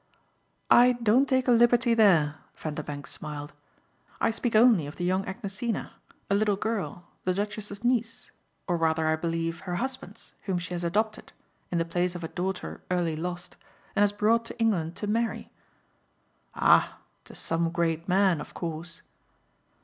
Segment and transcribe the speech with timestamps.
[0.71, 3.53] "I don't take a liberty there," Vanderbank smiled:
[4.19, 5.91] "I speak only of the young Agnesina,
[6.27, 8.31] a little girl, the Duchess's niece,
[8.67, 11.33] or rather I believe her husband's, whom she has adopted
[11.69, 13.57] in the place of a daughter early lost
[13.95, 15.51] and has brought to England to marry."
[16.55, 19.03] "Ah to some great man of course!"